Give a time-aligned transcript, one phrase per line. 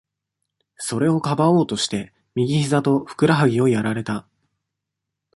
[0.77, 4.25] それをかばおうとして、右ひざと、ふくらはぎをやられた。